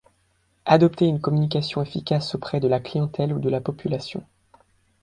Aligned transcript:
Adopter 0.65 1.05
une 1.05 1.21
communication 1.21 1.79
efficace 1.83 2.33
auprès 2.33 2.59
de 2.59 2.67
la 2.67 2.79
clientèle 2.79 3.33
ou 3.33 3.39
de 3.39 3.49
la 3.51 3.61
population. 3.61 4.23